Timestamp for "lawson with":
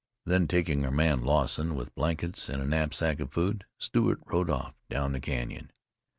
1.23-1.93